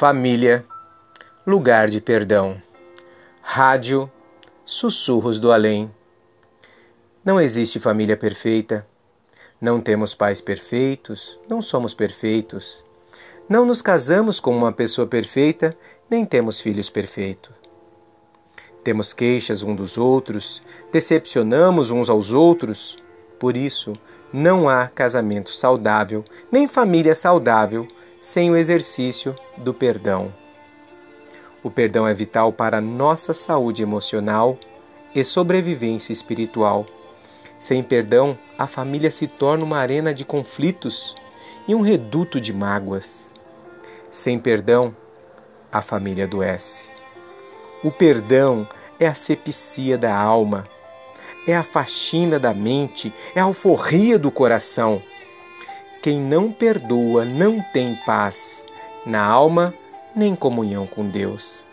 [0.00, 0.64] Família,
[1.46, 2.56] lugar de perdão.
[3.42, 4.10] Rádio,
[4.64, 5.94] sussurros do além.
[7.22, 8.86] Não existe família perfeita.
[9.60, 12.82] Não temos pais perfeitos, não somos perfeitos.
[13.46, 15.76] Não nos casamos com uma pessoa perfeita,
[16.08, 17.52] nem temos filhos perfeitos.
[18.82, 22.96] Temos queixas uns dos outros, decepcionamos uns aos outros.
[23.38, 23.92] Por isso,
[24.32, 27.86] não há casamento saudável, nem família saudável
[28.20, 30.32] sem o exercício do perdão.
[31.62, 34.58] O perdão é vital para a nossa saúde emocional
[35.14, 36.86] e sobrevivência espiritual.
[37.58, 41.16] Sem perdão, a família se torna uma arena de conflitos
[41.66, 43.32] e um reduto de mágoas.
[44.10, 44.94] Sem perdão,
[45.72, 46.88] a família adoece.
[47.82, 50.66] O perdão é a sepsia da alma,
[51.46, 55.02] é a faxina da mente, é a alforria do coração.
[56.02, 58.64] Quem não perdoa não tem paz
[59.04, 59.74] na alma
[60.16, 61.66] nem comunhão com Deus.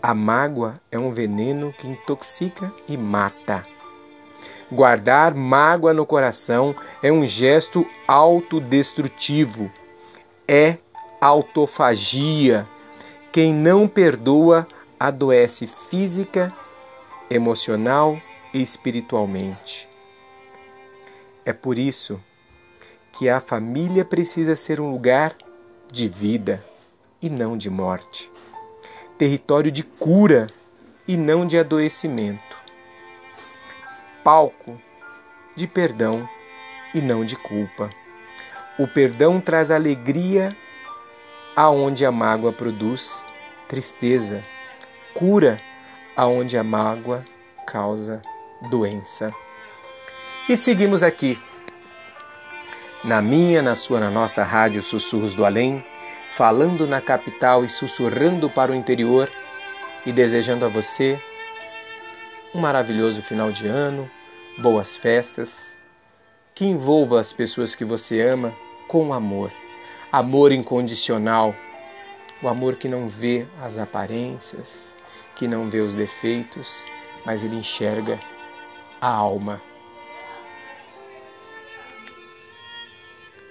[0.00, 3.66] A mágoa é um veneno que intoxica e mata.
[4.70, 9.68] Guardar mágoa no coração é um gesto autodestrutivo,
[10.46, 10.76] é
[11.20, 12.68] autofagia.
[13.32, 14.64] Quem não perdoa
[14.98, 16.52] adoece física,
[17.28, 18.16] emocional
[18.52, 19.88] e espiritualmente.
[21.44, 22.20] É por isso
[23.16, 25.36] que a família precisa ser um lugar
[25.90, 26.64] de vida
[27.22, 28.30] e não de morte,
[29.16, 30.48] território de cura
[31.06, 32.56] e não de adoecimento,
[34.22, 34.80] palco
[35.56, 36.28] de perdão
[36.94, 37.90] e não de culpa.
[38.78, 40.56] O perdão traz alegria
[41.54, 43.24] aonde a mágoa produz
[43.68, 44.42] tristeza
[45.14, 45.60] cura
[46.16, 47.24] aonde a mágoa
[47.66, 48.20] causa
[48.68, 49.32] doença.
[50.48, 51.40] E seguimos aqui,
[53.04, 55.84] na minha, na sua, na nossa rádio Sussurros do Além,
[56.32, 59.30] falando na capital e sussurrando para o interior
[60.06, 61.20] e desejando a você
[62.54, 64.10] um maravilhoso final de ano,
[64.56, 65.76] boas festas,
[66.54, 68.54] que envolva as pessoas que você ama
[68.88, 69.52] com amor,
[70.10, 71.54] amor incondicional,
[72.40, 74.94] o amor que não vê as aparências,
[75.36, 76.86] que não vê os defeitos,
[77.26, 78.18] mas ele enxerga
[79.00, 79.60] a alma.